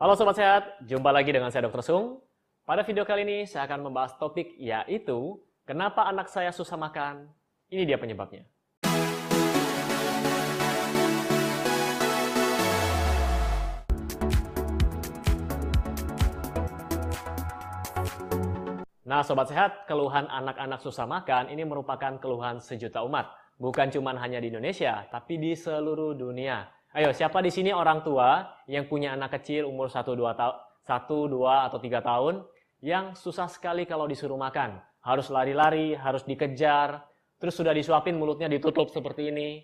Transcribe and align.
Halo 0.00 0.16
Sobat 0.16 0.32
Sehat, 0.32 0.80
jumpa 0.88 1.12
lagi 1.12 1.28
dengan 1.28 1.52
saya 1.52 1.68
Dr. 1.68 1.84
Sung. 1.84 2.24
Pada 2.64 2.80
video 2.80 3.04
kali 3.04 3.20
ini 3.20 3.38
saya 3.44 3.68
akan 3.68 3.84
membahas 3.84 4.16
topik 4.16 4.56
yaitu 4.56 5.36
Kenapa 5.68 6.08
anak 6.08 6.24
saya 6.32 6.48
susah 6.56 6.80
makan? 6.80 7.28
Ini 7.68 7.84
dia 7.84 8.00
penyebabnya. 8.00 8.48
Nah, 19.04 19.20
sobat 19.20 19.52
sehat, 19.52 19.84
keluhan 19.84 20.24
anak-anak 20.32 20.80
susah 20.80 21.04
makan 21.04 21.52
ini 21.52 21.68
merupakan 21.68 22.16
keluhan 22.16 22.56
sejuta 22.56 23.04
umat. 23.04 23.28
Bukan 23.60 23.92
cuma 23.92 24.16
hanya 24.16 24.40
di 24.40 24.48
Indonesia, 24.48 25.04
tapi 25.12 25.36
di 25.36 25.52
seluruh 25.52 26.16
dunia. 26.16 26.79
Ayo, 26.90 27.14
siapa 27.14 27.38
di 27.38 27.54
sini 27.54 27.70
orang 27.70 28.02
tua 28.02 28.50
yang 28.66 28.90
punya 28.90 29.14
anak 29.14 29.38
kecil 29.38 29.62
umur 29.62 29.86
1 29.86 30.10
2 30.10 30.26
tahun 30.34 30.56
1 30.90 31.06
2 31.06 31.66
atau 31.70 31.78
3 31.78 32.02
tahun 32.02 32.34
yang 32.82 33.14
susah 33.14 33.46
sekali 33.46 33.86
kalau 33.86 34.10
disuruh 34.10 34.34
makan? 34.34 34.82
Harus 34.98 35.30
lari-lari, 35.30 35.94
harus 35.94 36.26
dikejar, 36.26 37.06
terus 37.38 37.54
sudah 37.54 37.70
disuapin 37.70 38.18
mulutnya 38.18 38.50
ditutup 38.50 38.90
seperti 38.90 39.30
ini. 39.30 39.62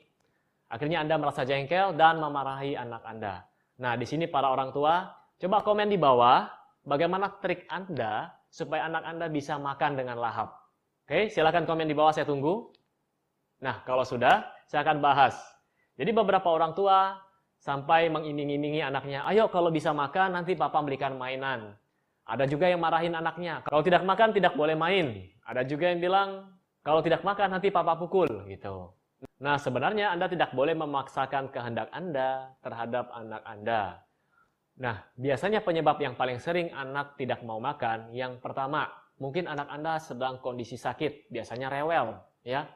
Akhirnya 0.71 1.03
Anda 1.03 1.19
merasa 1.19 1.43
jengkel 1.43 1.99
dan 1.99 2.23
memarahi 2.23 2.79
anak 2.79 3.03
Anda. 3.03 3.43
Nah, 3.83 3.99
di 3.99 4.07
sini 4.07 4.31
para 4.31 4.47
orang 4.47 4.71
tua, 4.71 5.11
coba 5.43 5.67
komen 5.67 5.91
di 5.91 5.99
bawah 5.99 6.47
bagaimana 6.87 7.43
trik 7.43 7.67
Anda 7.67 8.39
supaya 8.55 8.87
anak 8.87 9.03
Anda 9.03 9.27
bisa 9.27 9.59
makan 9.59 9.99
dengan 9.99 10.23
lahap. 10.23 10.55
Oke, 11.03 11.27
silakan 11.27 11.67
komen 11.67 11.91
di 11.91 11.95
bawah 11.99 12.15
saya 12.15 12.23
tunggu. 12.23 12.71
Nah, 13.67 13.83
kalau 13.83 14.07
sudah, 14.07 14.47
saya 14.71 14.87
akan 14.87 15.03
bahas. 15.03 15.56
Jadi 15.97 16.11
beberapa 16.13 16.53
orang 16.53 16.77
tua 16.77 17.17
sampai 17.57 18.13
mengiming-imingi 18.13 18.85
anaknya, 18.85 19.25
ayo 19.27 19.49
kalau 19.49 19.73
bisa 19.73 19.91
makan 19.97 20.37
nanti 20.37 20.53
papa 20.53 20.81
belikan 20.85 21.17
mainan. 21.17 21.73
Ada 22.27 22.45
juga 22.45 22.69
yang 22.69 22.83
marahin 22.83 23.17
anaknya, 23.17 23.65
kalau 23.65 23.81
tidak 23.81 24.03
makan 24.05 24.35
tidak 24.37 24.53
boleh 24.59 24.77
main. 24.77 25.25
Ada 25.47 25.63
juga 25.63 25.89
yang 25.89 26.03
bilang, 26.03 26.53
kalau 26.83 27.01
tidak 27.01 27.23
makan 27.23 27.57
nanti 27.57 27.71
papa 27.71 27.97
pukul 27.97 28.29
gitu. 28.51 28.93
Nah, 29.41 29.57
sebenarnya 29.57 30.13
Anda 30.13 30.29
tidak 30.29 30.53
boleh 30.53 30.77
memaksakan 30.77 31.49
kehendak 31.49 31.89
Anda 31.93 32.53
terhadap 32.61 33.09
anak 33.13 33.43
Anda. 33.47 33.83
Nah, 34.77 35.01
biasanya 35.17 35.65
penyebab 35.65 35.97
yang 36.05 36.19
paling 36.21 36.37
sering 36.37 36.69
anak 36.77 37.17
tidak 37.17 37.41
mau 37.41 37.57
makan, 37.57 38.13
yang 38.13 38.37
pertama, 38.45 38.93
mungkin 39.17 39.49
anak 39.49 39.73
Anda 39.73 39.97
sedang 39.97 40.45
kondisi 40.45 40.77
sakit, 40.77 41.33
biasanya 41.33 41.73
rewel, 41.73 42.21
ya. 42.45 42.69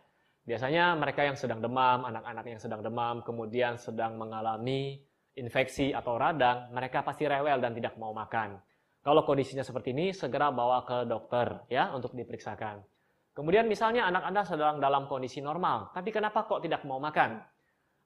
Biasanya 0.44 0.96
mereka 0.96 1.22
yang 1.22 1.36
sedang 1.36 1.60
demam, 1.60 2.05
anak-anak 2.08 2.44
yang 2.48 2.60
sedang 2.60 2.80
demam, 2.80 3.20
kemudian 3.22 3.77
sedang 3.77 4.16
mengalami 4.16 4.98
infeksi 5.36 5.92
atau 5.94 6.16
radang, 6.19 6.72
mereka 6.74 7.05
pasti 7.05 7.28
rewel 7.28 7.60
dan 7.60 7.77
tidak 7.77 7.94
mau 8.00 8.10
makan. 8.10 8.58
Kalau 9.00 9.24
kondisinya 9.24 9.64
seperti 9.64 9.96
ini, 9.96 10.12
segera 10.12 10.52
bawa 10.52 10.84
ke 10.84 11.08
dokter 11.08 11.64
ya 11.72 11.88
untuk 11.96 12.12
diperiksakan. 12.12 12.84
Kemudian 13.33 13.64
misalnya 13.64 14.05
anak 14.11 14.27
Anda 14.27 14.42
sedang 14.44 14.77
dalam 14.83 15.08
kondisi 15.08 15.41
normal, 15.41 15.94
tapi 15.96 16.12
kenapa 16.12 16.44
kok 16.44 16.61
tidak 16.61 16.84
mau 16.84 17.00
makan? 17.00 17.41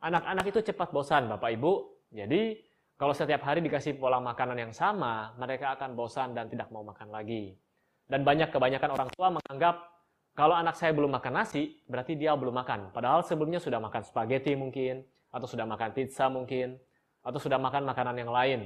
Anak-anak 0.04 0.44
itu 0.46 0.60
cepat 0.62 0.92
bosan, 0.92 1.26
Bapak 1.26 1.50
Ibu. 1.58 1.72
Jadi 2.12 2.60
kalau 2.94 3.10
setiap 3.10 3.42
hari 3.42 3.58
dikasih 3.64 3.98
pola 3.98 4.22
makanan 4.22 4.54
yang 4.68 4.70
sama, 4.70 5.34
mereka 5.34 5.74
akan 5.74 5.98
bosan 5.98 6.30
dan 6.36 6.46
tidak 6.46 6.70
mau 6.70 6.86
makan 6.86 7.10
lagi. 7.10 7.56
Dan 8.06 8.22
banyak 8.22 8.52
kebanyakan 8.54 8.90
orang 8.94 9.10
tua 9.16 9.34
menganggap 9.34 9.80
kalau 10.34 10.58
anak 10.58 10.74
saya 10.74 10.90
belum 10.90 11.14
makan 11.14 11.30
nasi, 11.30 11.78
berarti 11.86 12.18
dia 12.18 12.34
belum 12.34 12.50
makan. 12.50 12.90
Padahal 12.90 13.22
sebelumnya 13.22 13.62
sudah 13.62 13.78
makan 13.78 14.02
spaghetti 14.02 14.58
mungkin, 14.58 15.06
atau 15.30 15.46
sudah 15.46 15.62
makan 15.62 15.94
pizza 15.94 16.26
mungkin, 16.26 16.74
atau 17.22 17.38
sudah 17.38 17.54
makan 17.58 17.86
makanan 17.86 18.18
yang 18.18 18.30
lain. 18.34 18.60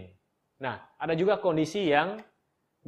Nah, 0.65 0.81
ada 0.97 1.13
juga 1.13 1.37
kondisi 1.37 1.93
yang 1.93 2.17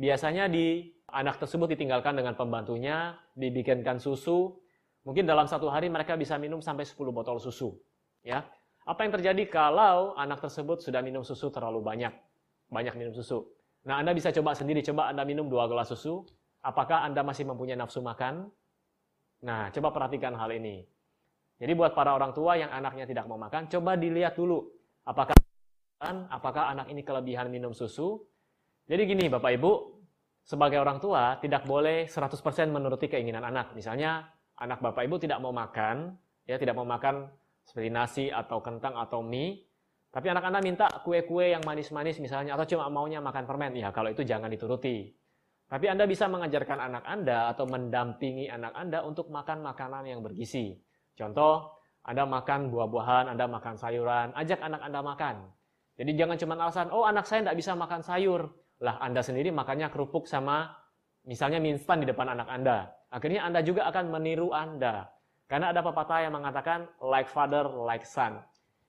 biasanya 0.00 0.48
di 0.48 0.96
anak 1.12 1.36
tersebut 1.44 1.76
ditinggalkan 1.76 2.16
dengan 2.16 2.32
pembantunya, 2.32 3.20
dibikinkan 3.36 4.00
susu. 4.00 4.56
Mungkin 5.04 5.28
dalam 5.28 5.44
satu 5.44 5.68
hari 5.68 5.92
mereka 5.92 6.16
bisa 6.16 6.40
minum 6.40 6.64
sampai 6.64 6.88
10 6.88 7.12
botol 7.12 7.36
susu. 7.36 7.76
Ya, 8.24 8.48
apa 8.88 9.04
yang 9.04 9.12
terjadi 9.12 9.44
kalau 9.48 10.16
anak 10.16 10.40
tersebut 10.40 10.80
sudah 10.80 11.04
minum 11.04 11.20
susu 11.20 11.52
terlalu 11.52 11.84
banyak? 11.84 12.12
Banyak 12.72 12.96
minum 12.96 13.12
susu. 13.12 13.44
Nah, 13.84 14.00
Anda 14.00 14.16
bisa 14.16 14.32
coba 14.32 14.56
sendiri, 14.56 14.80
coba 14.84 15.12
Anda 15.12 15.28
minum 15.28 15.52
dua 15.52 15.69
gelas 15.69 15.92
susu. 15.92 16.24
Apakah 16.60 17.04
Anda 17.04 17.20
masih 17.24 17.48
mempunyai 17.48 17.76
nafsu 17.76 18.04
makan? 18.04 18.52
Nah, 19.40 19.72
coba 19.72 19.88
perhatikan 19.92 20.36
hal 20.36 20.52
ini. 20.52 20.84
Jadi 21.60 21.72
buat 21.76 21.92
para 21.92 22.16
orang 22.16 22.32
tua 22.32 22.56
yang 22.56 22.72
anaknya 22.72 23.04
tidak 23.04 23.28
mau 23.28 23.36
makan, 23.36 23.68
coba 23.68 23.96
dilihat 23.96 24.32
dulu. 24.36 24.64
Apakah 25.04 25.36
apakah 26.32 26.72
anak 26.72 26.88
ini 26.88 27.04
kelebihan 27.04 27.52
minum 27.52 27.76
susu? 27.76 28.20
Jadi 28.88 29.04
gini 29.04 29.28
Bapak 29.28 29.60
Ibu, 29.60 29.72
sebagai 30.40 30.80
orang 30.80 30.98
tua 30.98 31.36
tidak 31.38 31.68
boleh 31.68 32.08
100% 32.08 32.72
menuruti 32.72 33.12
keinginan 33.12 33.44
anak. 33.44 33.76
Misalnya 33.76 34.24
anak 34.56 34.80
Bapak 34.80 35.04
Ibu 35.04 35.20
tidak 35.20 35.38
mau 35.44 35.52
makan, 35.52 36.16
ya 36.48 36.56
tidak 36.56 36.80
mau 36.80 36.88
makan 36.88 37.28
seperti 37.64 37.88
nasi 37.92 38.24
atau 38.32 38.64
kentang 38.64 38.96
atau 38.96 39.20
mie. 39.20 39.68
Tapi 40.10 40.26
anak 40.26 40.42
anda 40.50 40.58
minta 40.58 40.90
kue-kue 41.06 41.54
yang 41.54 41.62
manis-manis 41.62 42.18
misalnya, 42.18 42.58
atau 42.58 42.66
cuma 42.66 42.90
maunya 42.90 43.22
makan 43.22 43.46
permen. 43.46 43.78
Ya, 43.78 43.94
kalau 43.94 44.10
itu 44.10 44.26
jangan 44.26 44.50
dituruti. 44.50 45.14
Tapi 45.70 45.86
Anda 45.86 46.03
bisa 46.10 46.26
mengajarkan 46.26 46.78
anak 46.82 47.04
Anda 47.06 47.54
atau 47.54 47.62
mendampingi 47.70 48.50
anak 48.50 48.75
Anda 48.75 49.06
untuk 49.06 49.31
makan 49.31 49.62
makanan 49.62 50.03
yang 50.03 50.19
bergizi. 50.19 50.75
Contoh, 51.14 51.78
Anda 52.03 52.26
makan 52.26 52.75
buah-buahan, 52.75 53.31
Anda 53.31 53.47
makan 53.47 53.78
sayuran, 53.78 54.34
ajak 54.34 54.58
anak 54.58 54.82
Anda 54.82 54.98
makan. 54.98 55.47
Jadi 55.94 56.10
jangan 56.19 56.36
cuma 56.42 56.58
alasan, 56.58 56.91
oh 56.91 57.06
anak 57.06 57.22
saya 57.31 57.47
tidak 57.47 57.62
bisa 57.62 57.78
makan 57.78 58.03
sayur. 58.03 58.50
Lah 58.82 58.98
Anda 58.98 59.22
sendiri 59.22 59.54
makannya 59.54 59.94
kerupuk 59.94 60.26
sama 60.26 60.75
misalnya 61.22 61.62
mie 61.62 61.78
instan 61.78 62.02
di 62.02 62.06
depan 62.10 62.26
anak 62.34 62.50
Anda. 62.50 62.91
Akhirnya 63.14 63.47
Anda 63.47 63.62
juga 63.62 63.87
akan 63.87 64.10
meniru 64.10 64.50
Anda. 64.50 65.06
Karena 65.47 65.70
ada 65.70 65.87
pepatah 65.87 66.26
yang 66.26 66.34
mengatakan 66.34 66.91
like 66.98 67.31
father, 67.31 67.70
like 67.87 68.02
son. 68.02 68.42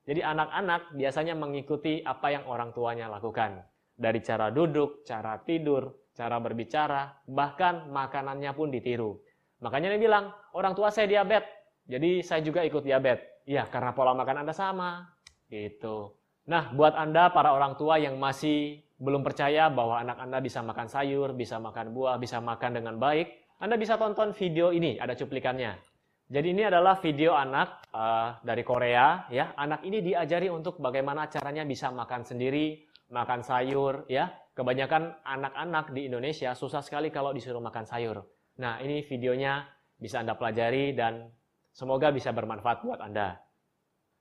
Jadi 0.09 0.25
anak-anak 0.25 0.97
biasanya 0.97 1.37
mengikuti 1.37 2.01
apa 2.01 2.33
yang 2.33 2.49
orang 2.49 2.73
tuanya 2.73 3.05
lakukan. 3.05 3.61
Dari 3.93 4.17
cara 4.25 4.49
duduk, 4.49 5.05
cara 5.05 5.37
tidur, 5.45 6.00
cara 6.11 6.37
berbicara, 6.37 7.23
bahkan 7.27 7.87
makanannya 7.89 8.51
pun 8.51 8.67
ditiru. 8.69 9.19
Makanya 9.61 9.93
dia 9.93 10.01
bilang, 10.01 10.33
orang 10.57 10.73
tua 10.73 10.89
saya 10.89 11.07
diabetes, 11.07 11.47
jadi 11.85 12.21
saya 12.25 12.41
juga 12.41 12.65
ikut 12.65 12.81
diabetes. 12.81 13.45
Ya, 13.45 13.65
karena 13.65 13.93
pola 13.93 14.13
makan 14.13 14.45
Anda 14.45 14.53
sama. 14.53 15.17
Gitu. 15.49 16.13
Nah, 16.47 16.73
buat 16.73 16.93
Anda 16.93 17.29
para 17.33 17.53
orang 17.53 17.77
tua 17.77 17.97
yang 18.01 18.17
masih 18.17 18.81
belum 19.01 19.25
percaya 19.25 19.69
bahwa 19.73 19.97
anak 19.97 20.17
Anda 20.21 20.37
bisa 20.41 20.61
makan 20.61 20.85
sayur, 20.85 21.33
bisa 21.33 21.57
makan 21.57 21.89
buah, 21.93 22.21
bisa 22.21 22.37
makan 22.37 22.77
dengan 22.77 23.01
baik, 23.01 23.57
Anda 23.57 23.77
bisa 23.77 23.97
tonton 23.97 24.33
video 24.37 24.69
ini, 24.69 25.01
ada 25.01 25.17
cuplikannya. 25.17 25.73
Jadi 26.31 26.47
ini 26.55 26.63
adalah 26.63 26.95
video 26.95 27.35
anak 27.35 27.91
uh, 27.91 28.39
dari 28.39 28.63
Korea 28.63 29.27
ya. 29.27 29.51
Anak 29.59 29.83
ini 29.83 29.99
diajari 29.99 30.47
untuk 30.47 30.79
bagaimana 30.79 31.27
caranya 31.27 31.67
bisa 31.67 31.91
makan 31.91 32.23
sendiri, 32.23 32.87
makan 33.11 33.43
sayur 33.43 34.07
ya. 34.07 34.31
Kebanyakan 34.51 35.23
anak-anak 35.23 35.95
di 35.95 36.11
Indonesia 36.11 36.51
susah 36.51 36.83
sekali 36.83 37.07
kalau 37.07 37.31
disuruh 37.31 37.63
makan 37.63 37.87
sayur. 37.87 38.19
Nah, 38.59 38.83
ini 38.83 38.99
videonya 39.07 39.63
bisa 39.95 40.19
Anda 40.19 40.35
pelajari 40.35 40.91
dan 40.91 41.31
semoga 41.71 42.11
bisa 42.11 42.35
bermanfaat 42.35 42.83
buat 42.83 42.99
Anda. 42.99 43.39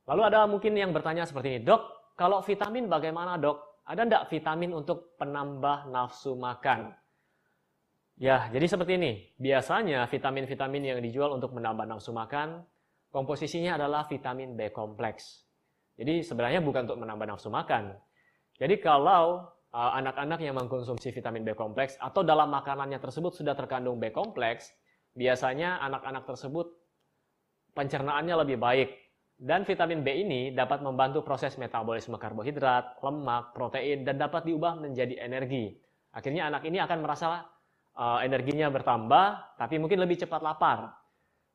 Lalu 0.07 0.23
ada 0.23 0.47
mungkin 0.47 0.79
yang 0.79 0.95
bertanya 0.95 1.27
seperti 1.27 1.59
ini, 1.59 1.61
"Dok, 1.67 2.15
kalau 2.15 2.39
vitamin 2.47 2.87
bagaimana, 2.87 3.43
Dok? 3.43 3.83
Ada 3.91 4.07
enggak 4.07 4.25
vitamin 4.31 4.71
untuk 4.71 5.19
penambah 5.19 5.91
nafsu 5.91 6.39
makan?" 6.39 6.95
Ya, 8.21 8.53
jadi 8.53 8.69
seperti 8.69 9.01
ini. 9.01 9.13
Biasanya 9.41 10.05
vitamin-vitamin 10.07 10.83
yang 10.95 11.01
dijual 11.01 11.33
untuk 11.33 11.57
menambah 11.57 11.89
nafsu 11.89 12.13
makan, 12.13 12.63
komposisinya 13.09 13.81
adalah 13.81 14.05
vitamin 14.05 14.55
B 14.55 14.69
kompleks. 14.71 15.49
Jadi 15.97 16.21
sebenarnya 16.21 16.61
bukan 16.61 16.85
untuk 16.85 17.01
menambah 17.01 17.27
nafsu 17.27 17.49
makan. 17.49 17.97
Jadi 18.61 18.77
kalau 18.77 19.49
uh, 19.73 19.93
anak-anak 19.97 20.45
yang 20.45 20.53
mengkonsumsi 20.53 21.17
vitamin 21.17 21.49
B 21.49 21.57
kompleks 21.57 21.97
atau 21.97 22.21
dalam 22.21 22.53
makanannya 22.53 23.01
tersebut 23.01 23.33
sudah 23.33 23.57
terkandung 23.57 23.97
B 23.97 24.13
kompleks, 24.13 24.69
biasanya 25.17 25.81
anak-anak 25.81 26.29
tersebut 26.29 26.69
pencernaannya 27.73 28.37
lebih 28.45 28.61
baik. 28.61 28.91
Dan 29.41 29.65
vitamin 29.65 30.05
B 30.05 30.13
ini 30.13 30.53
dapat 30.53 30.85
membantu 30.85 31.25
proses 31.25 31.57
metabolisme 31.57 32.21
karbohidrat, 32.21 33.01
lemak, 33.01 33.57
protein, 33.57 34.05
dan 34.05 34.21
dapat 34.21 34.45
diubah 34.45 34.77
menjadi 34.77 35.17
energi. 35.17 35.81
Akhirnya 36.13 36.53
anak 36.53 36.69
ini 36.69 36.77
akan 36.77 37.01
merasa 37.01 37.49
uh, 37.97 38.21
energinya 38.21 38.69
bertambah, 38.69 39.57
tapi 39.57 39.81
mungkin 39.81 39.97
lebih 40.05 40.21
cepat 40.21 40.45
lapar. 40.45 40.93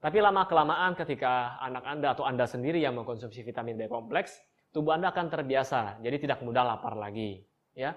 Tapi 0.02 0.18
lama-kelamaan 0.18 0.98
ketika 0.98 1.62
anak 1.62 1.86
Anda 1.86 2.18
atau 2.18 2.26
Anda 2.26 2.50
sendiri 2.50 2.82
yang 2.82 2.98
mengkonsumsi 2.98 3.46
vitamin 3.46 3.78
B 3.78 3.86
kompleks, 3.86 4.42
tubuh 4.76 5.00
Anda 5.00 5.16
akan 5.16 5.32
terbiasa, 5.32 6.04
jadi 6.04 6.20
tidak 6.20 6.44
mudah 6.44 6.68
lapar 6.68 7.00
lagi. 7.00 7.48
Ya, 7.72 7.96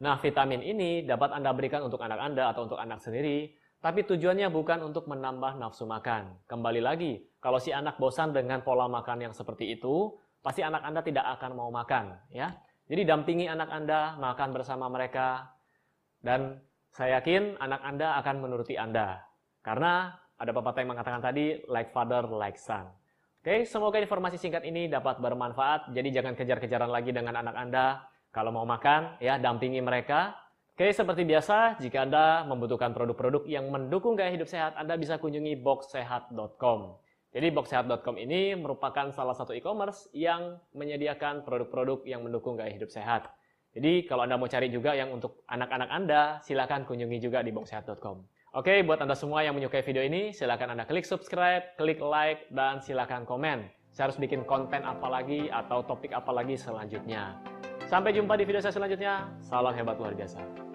Nah, 0.00 0.16
vitamin 0.16 0.64
ini 0.64 1.04
dapat 1.04 1.36
Anda 1.36 1.52
berikan 1.52 1.84
untuk 1.84 2.00
anak 2.00 2.20
Anda 2.24 2.56
atau 2.56 2.64
untuk 2.64 2.80
anak 2.80 3.04
sendiri, 3.04 3.52
tapi 3.84 4.00
tujuannya 4.08 4.48
bukan 4.48 4.80
untuk 4.80 5.04
menambah 5.04 5.60
nafsu 5.60 5.84
makan. 5.84 6.40
Kembali 6.48 6.80
lagi, 6.80 7.20
kalau 7.36 7.60
si 7.60 7.68
anak 7.68 8.00
bosan 8.00 8.32
dengan 8.32 8.64
pola 8.64 8.88
makan 8.88 9.28
yang 9.28 9.34
seperti 9.36 9.76
itu, 9.76 10.16
pasti 10.40 10.64
anak 10.64 10.88
Anda 10.88 11.04
tidak 11.04 11.28
akan 11.36 11.52
mau 11.52 11.68
makan. 11.68 12.16
ya. 12.32 12.48
Jadi 12.88 13.02
dampingi 13.04 13.44
anak 13.44 13.68
Anda, 13.68 14.16
makan 14.16 14.56
bersama 14.56 14.88
mereka, 14.88 15.52
dan 16.24 16.64
saya 16.96 17.20
yakin 17.20 17.60
anak 17.60 17.84
Anda 17.84 18.16
akan 18.24 18.36
menuruti 18.40 18.80
Anda. 18.80 19.20
Karena 19.60 20.16
ada 20.40 20.50
pepatah 20.56 20.80
yang 20.80 20.96
mengatakan 20.96 21.20
tadi, 21.20 21.60
like 21.68 21.92
father, 21.92 22.24
like 22.24 22.56
son. 22.56 22.88
Oke, 23.40 23.64
semoga 23.64 23.96
informasi 23.96 24.36
singkat 24.36 24.68
ini 24.68 24.84
dapat 24.84 25.16
bermanfaat. 25.16 25.96
Jadi 25.96 26.12
jangan 26.12 26.36
kejar-kejaran 26.36 26.92
lagi 26.92 27.08
dengan 27.08 27.40
anak 27.40 27.56
Anda. 27.56 28.04
Kalau 28.28 28.52
mau 28.52 28.68
makan, 28.68 29.16
ya 29.16 29.40
dampingi 29.40 29.80
mereka. 29.80 30.36
Oke, 30.76 30.92
seperti 30.92 31.24
biasa, 31.24 31.80
jika 31.80 32.04
Anda 32.04 32.44
membutuhkan 32.44 32.92
produk-produk 32.92 33.48
yang 33.48 33.72
mendukung 33.72 34.12
gaya 34.12 34.28
hidup 34.28 34.44
sehat, 34.44 34.76
Anda 34.76 35.00
bisa 35.00 35.16
kunjungi 35.16 35.56
boxsehat.com. 35.56 37.00
Jadi 37.32 37.48
boxsehat.com 37.48 38.20
ini 38.20 38.60
merupakan 38.60 39.08
salah 39.08 39.32
satu 39.32 39.56
e-commerce 39.56 40.12
yang 40.12 40.60
menyediakan 40.76 41.40
produk-produk 41.40 42.04
yang 42.04 42.20
mendukung 42.20 42.60
gaya 42.60 42.68
hidup 42.68 42.92
sehat. 42.92 43.32
Jadi 43.72 44.04
kalau 44.04 44.28
Anda 44.28 44.36
mau 44.36 44.52
cari 44.52 44.68
juga 44.68 44.92
yang 44.92 45.16
untuk 45.16 45.48
anak-anak 45.48 45.88
Anda, 45.88 46.22
silakan 46.44 46.84
kunjungi 46.84 47.24
juga 47.24 47.40
di 47.40 47.56
boxsehat.com. 47.56 48.20
Oke, 48.50 48.82
buat 48.82 48.98
Anda 48.98 49.14
semua 49.14 49.46
yang 49.46 49.54
menyukai 49.54 49.78
video 49.86 50.02
ini, 50.02 50.34
silakan 50.34 50.74
Anda 50.74 50.82
klik 50.82 51.06
subscribe, 51.06 51.78
klik 51.78 52.02
like, 52.02 52.50
dan 52.50 52.82
silakan 52.82 53.22
komen. 53.22 53.70
Saya 53.94 54.10
harus 54.10 54.18
bikin 54.18 54.42
konten 54.42 54.82
apa 54.82 55.06
lagi 55.06 55.46
atau 55.54 55.86
topik 55.86 56.10
apa 56.10 56.34
lagi 56.34 56.58
selanjutnya. 56.58 57.38
Sampai 57.86 58.10
jumpa 58.10 58.34
di 58.34 58.42
video 58.42 58.58
saya 58.58 58.74
selanjutnya. 58.74 59.30
Salam 59.38 59.70
hebat 59.70 60.02
luar 60.02 60.18
biasa. 60.18 60.69